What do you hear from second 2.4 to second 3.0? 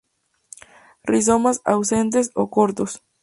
o cortos.